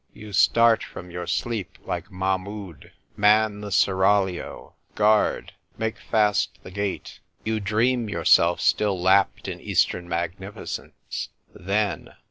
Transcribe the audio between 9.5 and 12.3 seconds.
Eastern magnificence. Then